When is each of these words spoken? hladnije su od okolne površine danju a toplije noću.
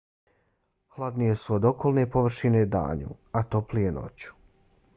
hladnije 0.95 1.35
su 1.41 1.53
od 1.57 1.67
okolne 1.71 2.05
površine 2.15 2.65
danju 2.77 3.13
a 3.41 3.43
toplije 3.53 3.93
noću. 3.99 4.35